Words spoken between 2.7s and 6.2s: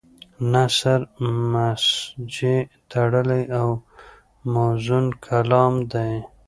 تړلی او موزون کلام دی.